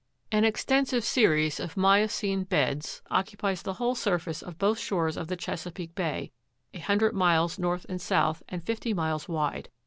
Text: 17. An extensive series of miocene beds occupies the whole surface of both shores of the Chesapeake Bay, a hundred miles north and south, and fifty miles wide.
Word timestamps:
17. 0.31 0.37
An 0.39 0.49
extensive 0.49 1.03
series 1.05 1.59
of 1.59 1.77
miocene 1.77 2.43
beds 2.43 3.03
occupies 3.11 3.61
the 3.61 3.73
whole 3.73 3.93
surface 3.93 4.41
of 4.41 4.57
both 4.57 4.79
shores 4.79 5.15
of 5.15 5.27
the 5.27 5.37
Chesapeake 5.37 5.93
Bay, 5.93 6.31
a 6.73 6.79
hundred 6.79 7.13
miles 7.13 7.59
north 7.59 7.85
and 7.87 8.01
south, 8.01 8.41
and 8.49 8.65
fifty 8.65 8.95
miles 8.95 9.29
wide. 9.29 9.69